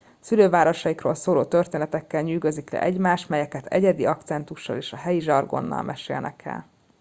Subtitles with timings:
[0.19, 6.65] szülővárosaikról szóló történetekkel nyűgözik le egymást melyeket egyedi akcentussal és a helyi zsargonnal mesélnek el